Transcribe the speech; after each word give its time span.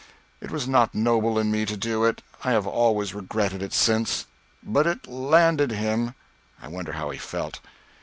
It 0.41 0.49
was 0.49 0.67
not 0.67 0.95
noble 0.95 1.37
in 1.37 1.51
me 1.51 1.63
to 1.63 1.77
do 1.77 2.05
it. 2.05 2.23
I 2.43 2.53
have 2.53 2.65
always 2.65 3.13
regretted 3.13 3.61
it 3.61 3.71
since. 3.71 4.25
But 4.63 4.87
it 4.87 5.05
landed 5.05 5.69
him. 5.71 6.15
I 6.59 6.69
wonder 6.69 6.93
how 6.93 7.11
he 7.11 7.19
felt? 7.19 7.59